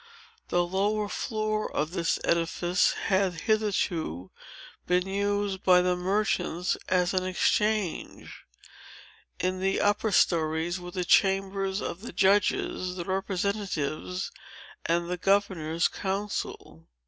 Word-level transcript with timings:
The 0.47 0.65
lower 0.65 1.07
floor 1.07 1.71
of 1.71 1.91
this 1.91 2.17
edifice 2.23 2.93
had 3.05 3.41
hitherto 3.41 4.31
been 4.87 5.05
used 5.07 5.63
by 5.63 5.83
the 5.83 5.95
merchants 5.95 6.75
as 6.89 7.13
an 7.13 7.23
exchange. 7.23 8.43
In 9.39 9.59
the 9.59 9.79
upper 9.79 10.11
stories 10.11 10.79
were 10.79 10.89
the 10.89 11.05
chambers 11.05 11.81
of 11.83 12.01
the 12.01 12.13
judges, 12.13 12.95
the 12.95 13.05
representatives, 13.05 14.31
and 14.87 15.07
the 15.07 15.17
governor's 15.17 15.87
council. 15.87 16.87